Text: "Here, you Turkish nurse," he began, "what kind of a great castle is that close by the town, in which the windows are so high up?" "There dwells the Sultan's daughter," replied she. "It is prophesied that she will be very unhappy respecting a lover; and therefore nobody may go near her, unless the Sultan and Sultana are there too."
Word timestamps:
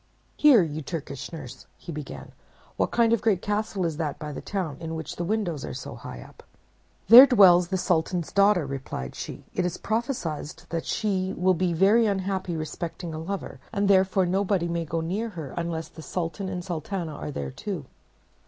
"Here, 0.35 0.63
you 0.63 0.81
Turkish 0.81 1.31
nurse," 1.31 1.67
he 1.77 1.91
began, 1.91 2.31
"what 2.75 2.89
kind 2.89 3.13
of 3.13 3.19
a 3.19 3.21
great 3.21 3.39
castle 3.43 3.85
is 3.85 3.97
that 3.97 4.17
close 4.17 4.29
by 4.29 4.33
the 4.33 4.41
town, 4.41 4.77
in 4.79 4.95
which 4.95 5.15
the 5.15 5.23
windows 5.23 5.63
are 5.63 5.75
so 5.75 5.93
high 5.93 6.21
up?" 6.21 6.41
"There 7.07 7.27
dwells 7.27 7.67
the 7.67 7.77
Sultan's 7.77 8.31
daughter," 8.31 8.65
replied 8.65 9.13
she. 9.13 9.45
"It 9.53 9.63
is 9.63 9.77
prophesied 9.77 10.47
that 10.69 10.87
she 10.87 11.35
will 11.37 11.53
be 11.53 11.73
very 11.73 12.07
unhappy 12.07 12.57
respecting 12.57 13.13
a 13.13 13.19
lover; 13.19 13.59
and 13.71 13.87
therefore 13.87 14.25
nobody 14.25 14.67
may 14.67 14.85
go 14.85 15.01
near 15.01 15.29
her, 15.29 15.53
unless 15.55 15.87
the 15.87 16.01
Sultan 16.01 16.49
and 16.49 16.65
Sultana 16.65 17.13
are 17.13 17.29
there 17.29 17.51
too." 17.51 17.85